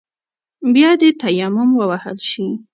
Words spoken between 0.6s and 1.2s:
بيا دې